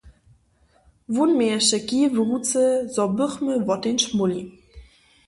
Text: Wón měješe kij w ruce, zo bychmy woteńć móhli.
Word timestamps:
Wón 1.13 1.31
měješe 1.39 1.77
kij 1.87 2.05
w 2.13 2.15
ruce, 2.27 2.63
zo 2.93 3.05
bychmy 3.17 3.53
woteńć 3.67 4.01
móhli. 4.15 4.41